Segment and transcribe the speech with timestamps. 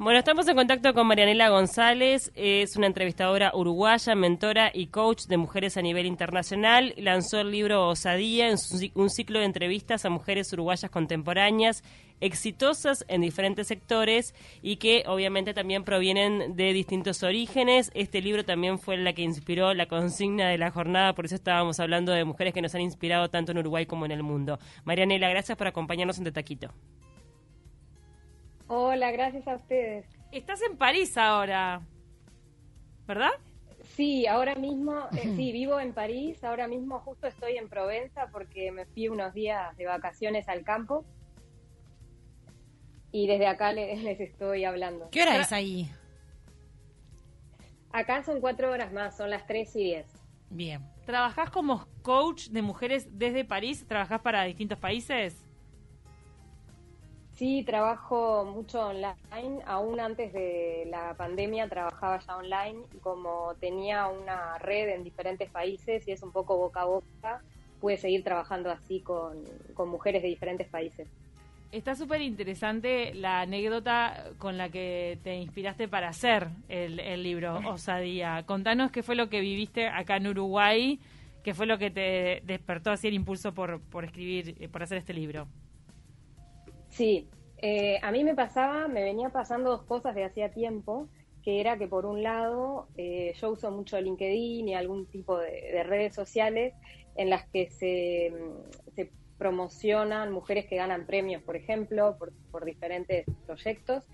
[0.00, 5.38] Bueno, estamos en contacto con Marianela González, es una entrevistadora uruguaya, mentora y coach de
[5.38, 6.94] mujeres a nivel internacional.
[6.98, 8.54] Lanzó el libro Osadía,
[8.94, 11.82] un ciclo de entrevistas a mujeres uruguayas contemporáneas,
[12.20, 17.90] exitosas en diferentes sectores y que obviamente también provienen de distintos orígenes.
[17.92, 21.80] Este libro también fue la que inspiró la consigna de la jornada, por eso estábamos
[21.80, 24.60] hablando de mujeres que nos han inspirado tanto en Uruguay como en el mundo.
[24.84, 26.72] Marianela, gracias por acompañarnos en Tetaquito.
[28.68, 30.04] Hola, gracias a ustedes.
[30.30, 31.80] Estás en París ahora,
[33.06, 33.30] ¿verdad?
[33.96, 38.70] Sí, ahora mismo, eh, sí, vivo en París, ahora mismo justo estoy en Provenza porque
[38.70, 41.06] me fui unos días de vacaciones al campo
[43.10, 45.08] y desde acá les, estoy hablando.
[45.10, 45.90] ¿Qué hora es ahí?
[47.90, 50.06] Acá son cuatro horas más, son las tres y diez.
[50.50, 50.82] Bien.
[51.06, 53.86] ¿Trabajás como coach de mujeres desde París?
[53.88, 55.47] ¿Trabajás para distintos países?
[57.38, 59.62] Sí, trabajo mucho online.
[59.64, 62.80] Aún antes de la pandemia trabajaba ya online.
[63.00, 67.40] Como tenía una red en diferentes países y es un poco boca a boca,
[67.80, 69.44] pude seguir trabajando así con,
[69.88, 71.06] mujeres de diferentes países.
[71.70, 77.60] Está súper interesante la anécdota con la que te inspiraste para hacer el, el, libro
[77.70, 78.42] Osadía.
[78.46, 80.98] Contanos qué fue lo que viviste acá en Uruguay,
[81.44, 84.98] qué fue lo que te despertó así el impulso por, por escribir, eh, por hacer
[84.98, 85.46] este libro.
[86.88, 87.28] Sí,
[87.60, 91.08] eh, a mí me pasaba, me venía pasando dos cosas de hacía tiempo,
[91.42, 95.82] que era que por un lado eh, yo uso mucho LinkedIn y algún tipo de,
[95.82, 96.74] redes sociales
[97.16, 98.32] en las que se,
[99.38, 102.16] promocionan mujeres que ganan premios, por ejemplo,
[102.50, 104.04] por, diferentes proyectos.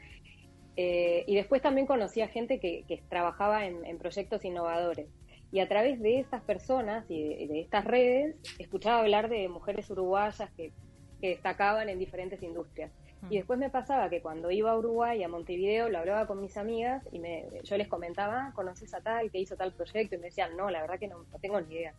[0.77, 5.09] Eh, y después también conocí a gente que, trabajaba en, proyectos innovadores.
[5.51, 10.51] Y a través de estas personas y de, estas redes, escuchaba hablar de mujeres uruguayas
[10.57, 10.73] que
[11.21, 12.91] destacaban en diferentes industrias.
[13.31, 16.57] Y después me pasaba que cuando iba a Uruguay, a Montevideo, lo hablaba con mis
[16.57, 20.17] amigas y me, yo les comentaba, ¿conoces a tal que hizo tal proyecto?
[20.17, 21.95] Y me decían, no, la verdad que no, tengo ni idea.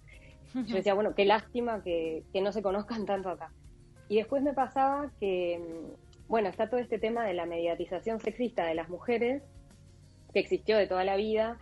[0.54, 3.52] Yo decía, bueno, qué lástima que, que no se conozcan tanto acá.
[4.08, 8.66] Y después me pasaba que, mm, bueno, está todo este tema de la mediatización sexista
[8.66, 9.42] de las mujeres,
[10.34, 11.58] que existió de toda la vida,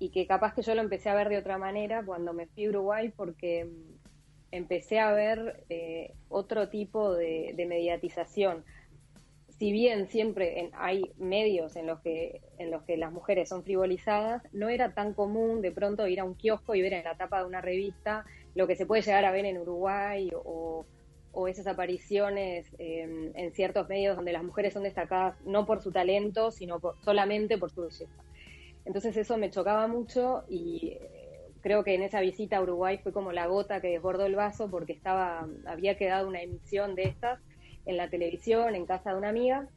[0.00, 2.66] y que capaz que yo lo empecé a ver de otra manera cuando me fui
[2.66, 3.98] a Uruguay, porque mm,
[4.50, 8.64] empecé a ver eh, otro tipo de, de mediatización
[9.58, 14.42] si bien siempre hay medios en los que en los que las mujeres son frivolizadas,
[14.52, 17.40] no era tan común de pronto ir a un kiosco y ver en la tapa
[17.40, 18.24] de una revista
[18.54, 20.86] lo que se puede llegar a ver en Uruguay o,
[21.46, 26.50] esas apariciones em, en ciertos medios donde las mujeres son destacadas no por su talento,
[26.50, 28.24] sino solamente por su belleza.
[28.84, 33.12] Entonces eso me chocaba mucho y eh, creo que en esa visita a Uruguay fue
[33.12, 37.38] como la gota que desbordó el vaso porque estaba había quedado una emisión de estas
[37.86, 39.68] en la televisión, en casa de una amiga,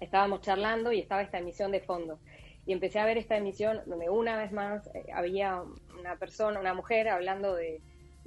[0.00, 2.18] estábamos charlando y estaba esta emisión de fondo.
[2.66, 5.62] Y empecé a ver esta emisión donde una vez más eh, había
[5.98, 7.80] una persona, una mujer, hablando de,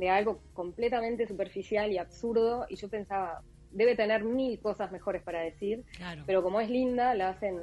[0.09, 3.41] algo completamente superficial y absurdo, y yo pensaba,
[3.71, 5.83] debe tener mil cosas mejores para decir,
[6.27, 7.57] pero como es linda, la hacen,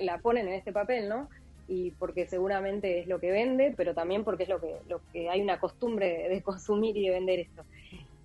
[0.00, 1.28] la ponen en este papel, ¿no?
[1.68, 5.28] Y porque seguramente es lo que vende, pero también porque es lo que, lo que
[5.28, 7.62] hay una costumbre de consumir y de vender esto.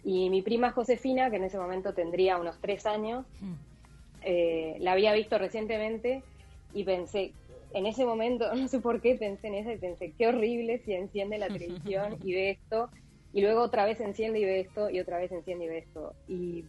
[0.03, 3.53] Y mi prima Josefina, que en ese momento tendría unos tres años, hmm.
[4.23, 6.23] eh, la había visto recientemente
[6.73, 7.33] y pensé,
[7.73, 10.93] en ese momento, no sé por qué pensé en eso y pensé, qué horrible si
[10.93, 12.89] enciende la televisión y ve esto,
[13.33, 16.13] y luego otra vez enciende y ve esto, y otra vez enciende y ve esto.
[16.27, 16.65] Y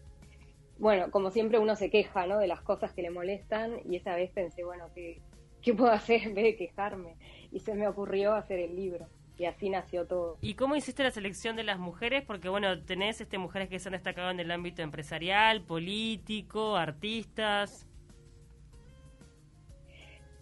[0.78, 2.38] bueno, como siempre uno se queja, ¿no?
[2.38, 5.18] De las cosas que le molestan, y esa vez pensé, bueno, ¿qué,
[5.60, 7.16] qué puedo hacer en vez de quejarme?
[7.50, 9.08] Y se me ocurrió hacer el libro
[9.42, 10.38] y así nació todo.
[10.40, 12.22] ¿Y cómo hiciste la selección de las mujeres?
[12.24, 17.88] Porque bueno, tenés este mujeres que se han destacado en el ámbito empresarial, político, artistas.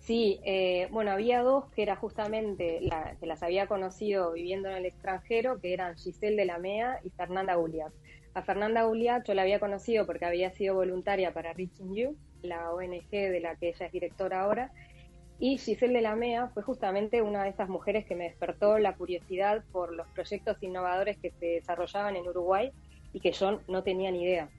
[0.01, 4.77] Sí, eh, bueno, había dos que era justamente la, que las había conocido viviendo en
[4.77, 7.93] el extranjero, que eran Giselle de la MEA y Fernanda Gulliat.
[8.35, 12.71] A Fernanda Gulliat yo la había conocido porque había sido voluntaria para Reaching You, la
[12.73, 14.73] ONG de la que ella es directora ahora,
[15.41, 18.95] y Giselle de la MEA fue justamente una de esas mujeres que me despertó la
[18.95, 22.71] curiosidad por los proyectos innovadores que se desarrollaban en Uruguay
[23.15, 24.51] y que yo no tenía ni idea.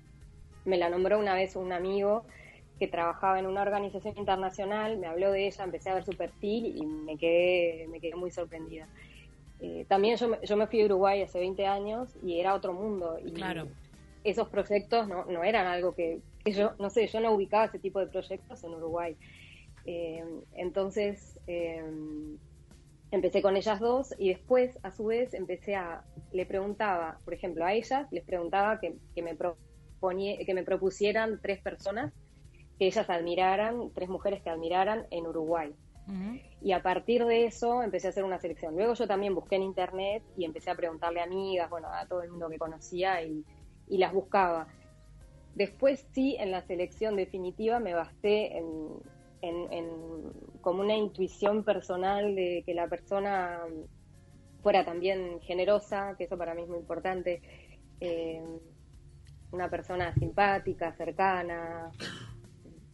[0.65, 2.25] Me la nombró una vez un amigo
[2.79, 6.75] que trabajaba en una organización internacional, me habló de ella, empecé a ver su perfil
[6.75, 8.87] y me quedé, me quedé muy sorprendida.
[9.59, 13.19] Eh, también yo, yo me fui a Uruguay hace 20 años y era otro mundo.
[13.23, 13.67] Y claro.
[14.23, 17.77] esos proyectos no, no eran algo que, que, yo, no sé, yo no ubicaba ese
[17.77, 19.15] tipo de proyectos en Uruguay.
[19.85, 20.23] Eh,
[20.53, 21.83] entonces eh,
[23.11, 27.65] empecé con ellas dos y después, a su vez, empecé a, le preguntaba, por ejemplo,
[27.65, 29.37] a ellas, les preguntaba que, me,
[30.45, 32.13] que me propusieran tres personas
[32.79, 35.75] que ellas admiraran, tres mujeres que admiraran en Uruguay.
[36.61, 38.75] Y a partir de eso empecé a hacer una selección.
[38.75, 42.21] Luego yo también busqué en internet y empecé a preguntarle a amigas, bueno, a todo
[42.23, 43.45] el mundo que conocía y,
[43.87, 44.67] las buscaba.
[45.55, 48.65] Después sí, en la selección definitiva me basté en,
[50.61, 53.61] como una intuición personal de que la persona
[54.61, 57.41] fuera también generosa, que eso para mí es muy importante,
[57.99, 58.43] eh,
[59.51, 61.91] una persona simpática, cercana,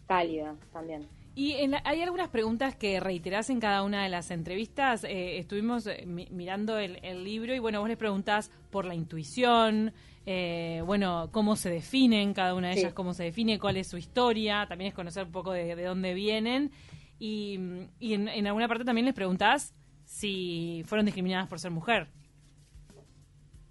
[0.07, 1.16] cálida también.
[1.37, 1.53] Y
[1.83, 5.03] hay algunas preguntas que reiterás en cada una de las entrevistas.
[5.03, 9.93] Eh, estuvimos eh, mirando el, libro y bueno, vos les preguntás por la intuición,
[10.25, 13.97] eh, bueno, cómo se definen cada una de ellas, cómo se define, cuál es su
[13.97, 16.71] historia, también es conocer un poco de, dónde vienen.
[17.19, 19.75] Y, en, en, alguna parte también les preguntás
[20.05, 22.07] si fueron discriminadas por ser mujer.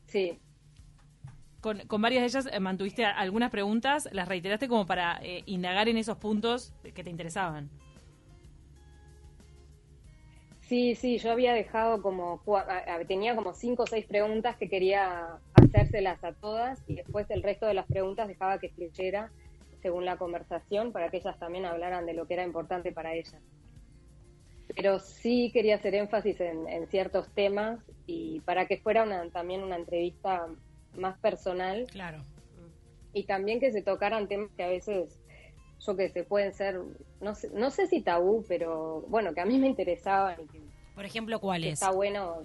[0.07, 0.39] Sí,
[1.89, 5.97] con, varias de ellas eh, mantuviste algunas preguntas, las reiteraste como para eh, indagar en
[5.97, 7.69] esos puntos que te interesaban.
[10.61, 12.41] Sí, sí, yo había dejado como,
[13.09, 17.67] tenía como cinco o seis preguntas que quería hacérselas a todas y después el resto
[17.67, 19.31] de las preguntas dejaba que fluyera
[19.83, 23.41] según la conversación para que ellas también hablaran de lo que era importante para ellas.
[24.75, 30.49] Pero sí quería hacer énfasis en, ciertos temas y para que fuera también una entrevista
[30.99, 31.87] más personal.
[31.91, 32.23] Claro.
[33.13, 35.19] Y también que se tocaran temas que a veces,
[35.81, 36.81] yo que sé, pueden ser,
[37.21, 40.37] no sé, no sé si tabú, pero bueno, que a mí me interesaban.
[40.95, 41.75] Por ejemplo, ¿cuáles?
[41.75, 42.43] Está bueno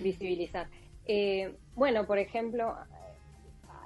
[0.00, 0.68] visibilizar.
[1.06, 2.76] Eh, bueno, por ejemplo,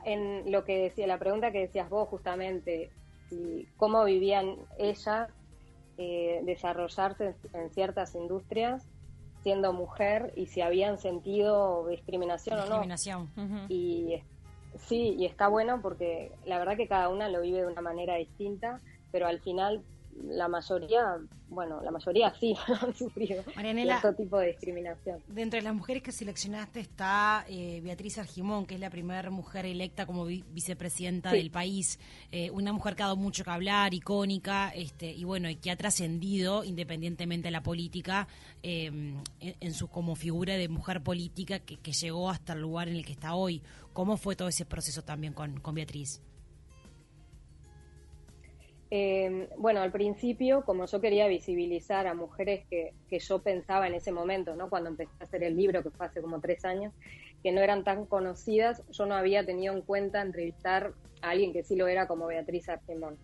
[0.04, 2.90] en lo que decía, la pregunta que decías vos justamente,
[3.28, 5.30] si, cómo vivían ellas
[5.96, 8.86] eh, desarrollarse en ciertas industrias
[9.44, 12.82] siendo mujer y si habían sentido discriminación, o no.
[13.68, 14.22] Y
[14.78, 18.16] sí, y está bueno porque la verdad que cada una lo vive de una manera
[18.16, 18.80] distinta,
[19.12, 19.82] pero al final
[20.22, 21.18] la mayoría,
[21.48, 25.20] bueno, la mayoría sí han sufrido cierto tipo de discriminación.
[25.28, 30.06] De las mujeres que seleccionaste está eh, Beatriz Argimón, que es la primera mujer electa
[30.06, 31.98] como vicepresidenta del país,
[32.32, 35.70] eh, una mujer que ha dado mucho que hablar, icónica, este, y bueno, y que
[35.70, 38.28] ha trascendido independientemente de la política
[38.62, 42.96] em, en, su como figura de mujer política que, que, llegó hasta el lugar en
[42.96, 43.62] el que está hoy.
[43.92, 46.20] ¿Cómo fue todo ese proceso también con, con Beatriz?
[48.96, 54.12] Eh, bueno, al principio, como yo quería visibilizar a mujeres que, yo pensaba en ese
[54.12, 54.70] momento, ¿no?
[54.70, 56.92] cuando empecé a hacer el libro, que fue hace como tres años,
[57.42, 60.92] que no eran tan conocidas, yo no había tenido en cuenta entrevistar
[61.22, 63.18] a alguien que sí lo era como Beatriz Argemón.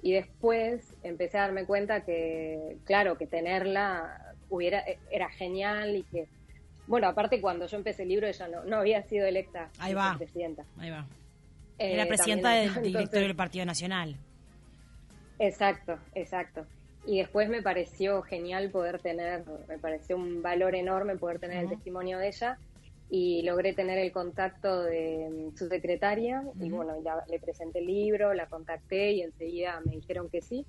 [0.00, 6.26] Y después empecé a darme cuenta que, claro, que tenerla hubiera era genial y que,
[6.86, 10.16] bueno, aparte cuando yo empecé el libro ella no, no había sido electa Ahí va.
[10.16, 10.64] presidenta.
[10.78, 11.06] Ahí va.
[11.76, 14.16] Era eh, presidenta del directorio del Partido Nacional.
[15.42, 16.66] Exacto, exacto.
[17.04, 21.68] Y después me pareció genial poder tener, me pareció un valor enorme poder tener el
[21.68, 22.58] testimonio de ella
[23.10, 27.86] y logré tener el contacto de mm, su secretaria y bueno, ya le presenté el
[27.86, 30.64] libro, la contacté y enseguida me dijeron que sí.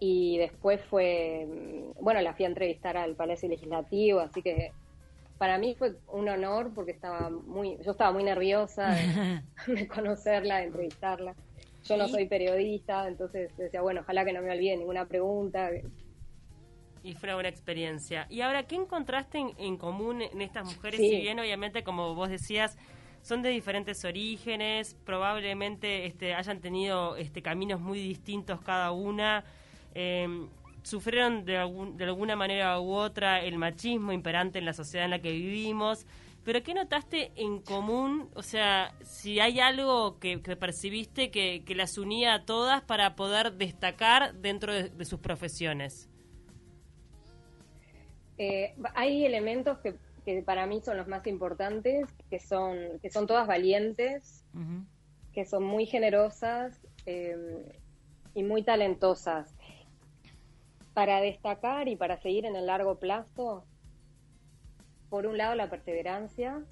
[0.00, 4.72] Y después fue, mm, bueno, la fui a entrevistar al Palacio Legislativo, así que
[5.38, 8.88] para mí fue un honor porque estaba muy, yo estaba muy nerviosa
[9.68, 11.36] de conocerla, de entrevistarla.
[11.88, 15.70] Yo no soy periodista, entonces decía, bueno, ojalá que no me olvide ninguna pregunta.
[17.02, 18.26] Y fue una buena experiencia.
[18.28, 21.00] Y ahora, ¿qué encontraste en, común en estas mujeres?
[21.00, 22.76] Si bien, obviamente, como vos decías,
[23.22, 29.44] son de diferentes orígenes, probablemente este, hayan tenido este, caminos muy distintos cada una.
[29.94, 30.48] Em,
[30.82, 35.10] sufrieron de, algún, de alguna manera u otra el machismo imperante en la sociedad en
[35.10, 36.06] la que vivimos.
[36.48, 38.30] Pero ¿qué notaste en común?
[38.34, 44.32] O sea, si hay algo que, percibiste que, las unía a todas para poder destacar
[44.32, 46.08] dentro de, sus profesiones.
[48.38, 53.46] Eh, hay elementos que, para mí son los más importantes, que son, que son todas
[53.46, 54.42] valientes,
[55.34, 57.62] que son muy generosas em,
[58.34, 59.54] y muy talentosas.
[60.94, 63.66] Para destacar y para seguir en el largo plazo,
[65.10, 66.62] por un lado la perseverancia,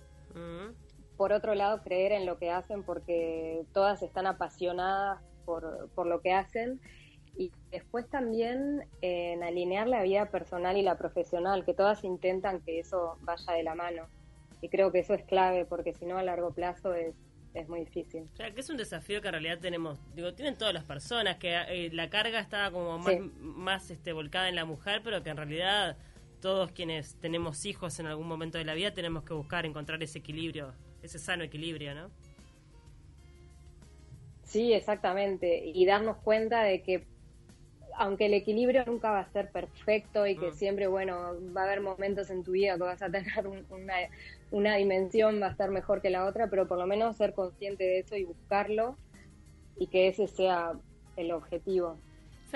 [1.17, 6.21] por otro lado creer en lo que hacen porque todas están apasionadas por, por lo
[6.21, 6.81] que hacen
[7.37, 12.79] y después también en alinear la vida personal y la profesional, que todas intentan que
[12.79, 14.09] eso vaya de la mano.
[14.63, 17.15] Y creo que eso es clave porque si no a largo plazo es,
[17.53, 18.27] es muy difícil.
[18.33, 21.37] O sea, que es un desafío que en realidad tenemos, digo, tienen todas las personas,
[21.37, 25.31] que eh, la carga está como más, más este, volcada en la mujer, pero que
[25.31, 25.99] en realidad
[26.41, 30.19] todos quienes tenemos hijos en algún momento de la vida tenemos que buscar encontrar ese
[30.19, 32.11] equilibrio, ese sano equilibrio, ¿no?
[34.45, 35.63] Sí, exactamente.
[35.67, 37.05] Y darnos cuenta de que
[37.99, 40.55] aunque el equilibrio nunca va a ser perfecto y que mm.
[40.55, 43.95] siempre, bueno, va a haber momentos en tu vida que vas a tener una,
[44.51, 47.85] una, dimensión, va a estar mejor que la otra, pero por lo menos ser consciente
[47.85, 48.97] de eso y buscarlo
[49.79, 50.73] y que ese sea
[51.17, 51.99] el objetivo.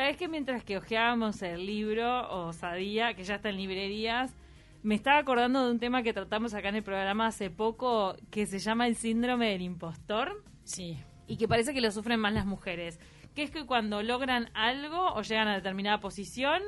[0.00, 4.34] Sabes que mientras que hojeábamos el libro Osadía, que ya está en librerías,
[4.82, 8.46] me estaba acordando de un tema que tratamos acá en el programa hace poco, que
[8.46, 10.42] se llama el síndrome del impostor.
[10.64, 10.96] Sí.
[11.26, 12.98] Y que parece que lo sufren más las mujeres.
[13.34, 16.62] Que es que cuando logran algo o llegan a determinada posición,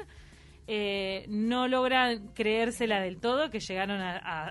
[0.67, 3.99] eh, no logran creérsela del todo, que llegaron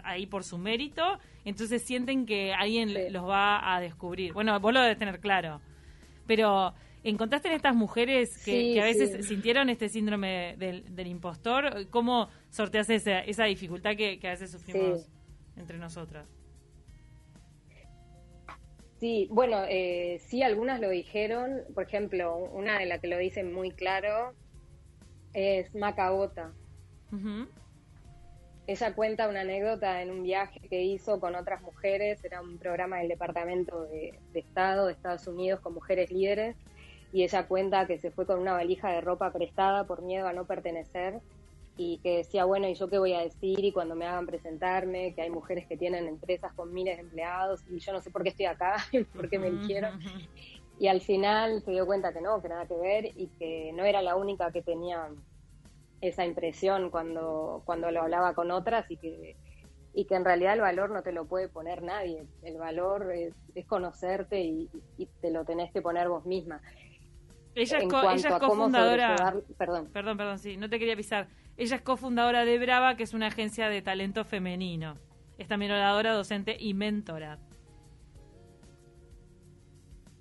[0.04, 4.34] ahí por su mérito, entonces sienten que alguien los va a descubrir.
[4.34, 5.62] Bueno, vos lo debes tener claro.
[6.26, 11.88] Pero ¿Encontraste en estas mujeres que, a veces sintieron este síndrome del, impostor?
[11.89, 15.10] ¿Cómo sorteas esa, esa dificultad que, a veces sufrimos
[15.58, 16.27] entre nosotras?
[19.00, 21.63] Sí, bueno, eh, sí, algunas lo dijeron.
[21.74, 24.36] Por ejemplo, una de las que lo dice muy claro
[25.34, 26.53] es Macabota.
[28.67, 32.24] Ella cuenta una anécdota en un viaje que hizo con otras mujeres.
[32.24, 36.55] Era un programa del Departamento de Estado de Estados Unidos con mujeres líderes
[37.13, 40.34] y ella cuenta que se fue con una valija de ropa prestada por miedo a
[40.34, 41.20] no pertenecer
[41.77, 43.63] y que decía, bueno, ¿y yo qué voy a decir?
[43.63, 47.63] Y cuando me hagan presentarme, que hay mujeres que tienen empresas con miles de empleados
[47.70, 48.77] y yo no sé por qué estoy acá,
[49.15, 50.00] por qué me eligieron.
[50.80, 53.84] Y al final se dio cuenta que no, que nada que ver y que no
[53.84, 55.10] era la única que tenía
[56.01, 59.36] esa impresión cuando, cuando lo hablaba con otras y que,
[59.94, 62.25] y que en realidad el valor no te lo puede poner nadie.
[62.41, 63.34] El valor es,
[63.68, 66.62] conocerte y, y, te lo tenés que poner vos misma.
[67.53, 67.86] Ella es,
[68.39, 69.15] cofundadora.
[69.58, 69.89] Perdón.
[69.91, 71.27] Perdón, perdón, sí, no te quería avisar.
[71.58, 74.98] Ella es cofundadora de Brava, que es una agencia de talento femenino.
[75.38, 77.39] Es también oradora, docente y mentora.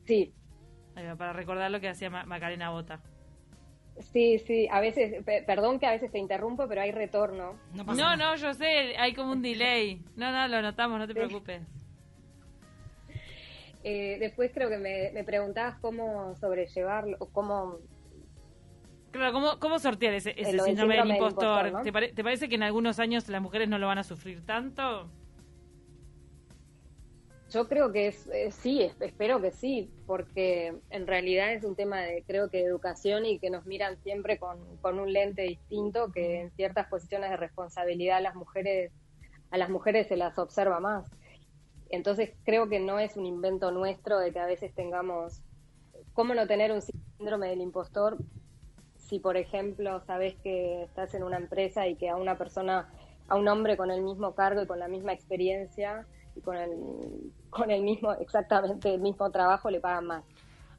[0.06, 0.32] Sí.
[0.94, 3.00] para recordar lo que hacía Macarena Bota.
[4.00, 7.58] Sí, sí, a veces, perdón que a veces te interrumpo, pero hay retorno.
[7.75, 10.02] No, no, yo sé, hay como un delay.
[10.16, 11.62] No, no, lo notamos, no te preocupes.
[13.82, 17.78] Eh, después creo que me, preguntabas cómo sobrellevarlo, cómo...
[19.10, 21.82] Claro, ¿cómo, cómo sortear ese, síndrome, del impostor?
[21.82, 25.10] ¿Te, parece que en algunos años las mujeres no lo van a sufrir tanto?
[27.50, 32.00] Yo creo que es, eh, sí, espero que sí, porque en realidad es un tema
[32.02, 36.12] de, creo que, de educación y que nos miran siempre con, con un lente distinto,
[36.12, 38.92] que en ciertas posiciones de responsabilidad las mujeres,
[39.50, 41.10] a las mujeres se las observa más.
[41.90, 45.42] Entonces creo que no es un invento nuestro de que a veces tengamos,
[46.14, 48.16] ¿cómo no tener un síndrome del impostor
[49.11, 52.88] si, por ejemplo, sabes que estás en una empresa y que a una persona,
[53.26, 56.06] a un hombre con el mismo cargo y con la misma experiencia
[56.37, 60.25] y con el, con el mismo, exactamente el mismo trabajo, le pagan más?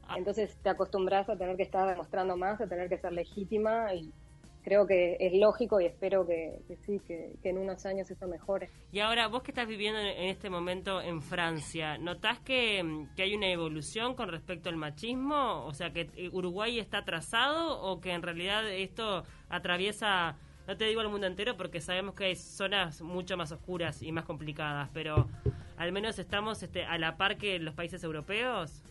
[0.08, 0.14] Ah.
[0.16, 4.10] Entonces te acostumbras a tener que estar demostrando más, a tener que ser legítima y
[4.62, 8.70] creo que es lógico y espero que, sí, que, en unos años eso mejore.
[8.92, 13.34] Y ahora, vos que estás viviendo en, este momento en Francia, ¿notás que, que, hay
[13.34, 15.64] una evolución con respecto al machismo?
[15.66, 20.84] O sea, que eh, Uruguay está atrasado o que en realidad esto atraviesa, no te
[20.84, 24.88] digo el mundo entero porque sabemos que hay zonas mucho más oscuras y más complicadas,
[24.92, 25.28] pero
[25.76, 28.82] al menos estamos este, a la par que los países europeos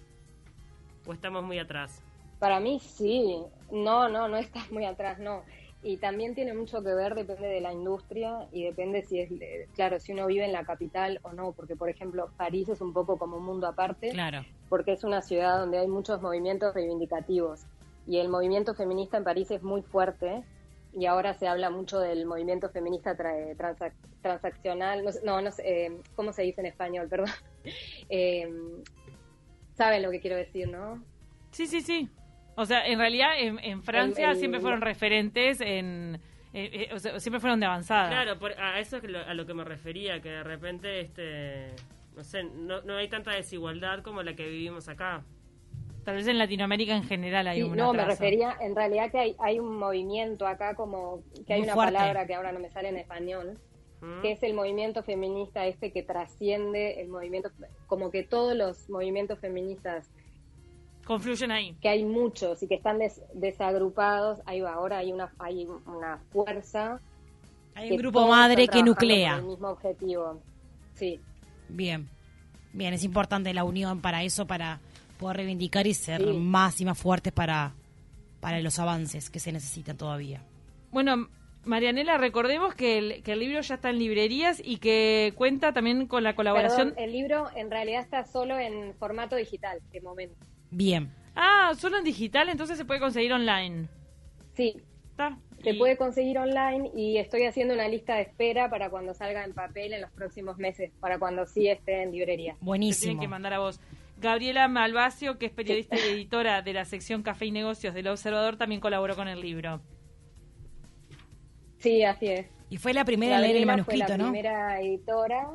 [1.05, 2.03] o estamos muy atrás?
[2.41, 3.37] Para mí sí,
[3.71, 5.43] no, no, no estás muy atrás, no.
[5.83, 9.29] Y también tiene mucho que ver, depende de la industria y depende si es,
[9.75, 12.93] claro, si uno vive en la capital o no, porque por ejemplo París es un
[12.93, 14.43] poco como un mundo aparte, claro.
[14.69, 17.61] porque es una ciudad donde hay muchos movimientos reivindicativos
[18.07, 20.43] y el movimiento feminista en París es muy fuerte
[20.93, 23.15] y ahora se habla mucho del movimiento feminista
[24.21, 27.07] transaccional, no, no, sé, eh, ¿cómo se dice en español?
[27.07, 27.29] Perdón.
[28.09, 28.49] Eh,
[29.75, 31.03] Saben lo que quiero decir, ¿no?
[31.51, 32.09] Sí, sí, sí.
[32.55, 36.19] O sea, en realidad en, Francia siempre fueron referentes en...
[36.53, 38.09] Eh, eh, o sea, siempre fueron de avanzada.
[38.09, 41.67] Claro, a eso es a lo que me refería, que de repente, este,
[42.13, 45.23] no sé, no, no hay tanta desigualdad como la que vivimos acá.
[46.03, 49.35] Tal vez en Latinoamérica en general hay sí, No, me refería en realidad que hay,
[49.39, 52.97] hay un movimiento acá como que hay una palabra que ahora no me sale en
[52.97, 53.59] español,
[54.01, 54.21] ¿Mm?
[54.21, 57.51] que es el movimiento feminista este que trasciende el movimiento,
[57.85, 60.09] como que todos los movimientos feministas
[61.05, 61.75] confluyen ahí.
[61.81, 62.99] Que hay muchos y que están
[63.33, 64.39] desagrupados.
[64.45, 66.99] Ahí va, ahora hay una, hay una fuerza.
[67.75, 69.37] Hay un grupo madre que nuclea.
[69.37, 70.41] El mismo objetivo.
[70.93, 71.19] Sí.
[71.69, 72.09] Bien.
[72.73, 74.79] Bien, es importante la unión para eso, para
[75.19, 77.73] poder reivindicar y ser más y más fuertes para,
[78.39, 80.41] para los avances que se necesitan todavía.
[80.91, 81.27] Bueno,
[81.63, 86.07] Marianela, recordemos que el, que el libro ya está en librerías y que cuenta también
[86.07, 86.93] con la colaboración.
[86.97, 90.35] el libro en realidad está solo en formato digital de momento.
[90.71, 91.13] Bien.
[91.35, 93.87] Ah, solo en digital, entonces se puede conseguir online.
[94.53, 94.75] Sí.
[95.11, 95.37] ¿Está?
[95.63, 99.43] Se Y- puede conseguir online y estoy haciendo una lista de espera para cuando salga
[99.43, 102.53] en papel en los próximos meses, para cuando sí esté en librería.
[102.53, 103.21] Te tienen Buenísimo.
[103.21, 103.79] que mandar a vos.
[104.17, 108.55] Gabriela Malvacio, que es periodista y editora de la sección Café y Negocios del Observador,
[108.57, 109.81] también colaboró con el libro.
[111.79, 112.47] Sí, así es.
[112.69, 114.31] Y fue la primera en leer el Gabriela fue manuscrito, la ¿no?
[114.31, 115.47] primera editora,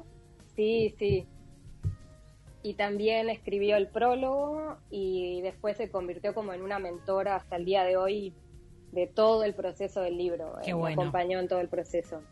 [0.54, 1.26] sí, sí.
[2.66, 7.64] Y también escribió el prólogo y después se convirtió como en una mentora hasta el
[7.64, 8.34] día de hoy
[8.90, 10.54] de todo el proceso del libro.
[10.64, 11.02] Qué Eh, me bueno.
[11.02, 12.22] acompañó en todo el proceso.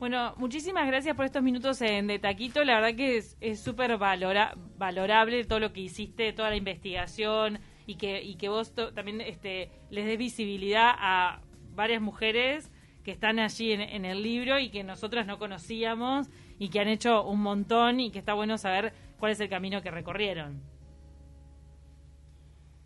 [0.00, 2.64] Bueno, muchísimas gracias por estos minutos en De Taquito.
[2.64, 7.60] La verdad que es es súper valora, valorable todo lo que hiciste, toda la investigación
[7.86, 11.42] y que, y que vos to- también este, les des visibilidad a
[11.76, 12.72] varias mujeres
[13.04, 16.28] que están allí en, en el libro y que nosotras no conocíamos
[16.58, 19.82] y que han hecho un montón y que está bueno saber cuál es el camino
[19.82, 20.60] que recorrieron.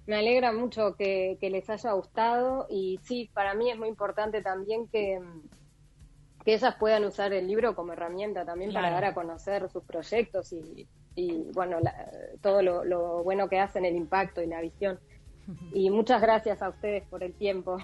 [0.07, 4.43] Me alegra mucho que, que les haya gustado y sí, para mí es muy importante
[4.43, 5.21] también que,
[6.45, 8.85] que ellas puedan usar el libro como herramienta también Claro.
[8.87, 12.09] para dar a conocer sus proyectos y, y, bueno, la-
[12.41, 14.99] todo lo, lo bueno que hacen, el impacto y la visión.
[15.75, 17.79] Y muchas gracias a ustedes por el tiempo.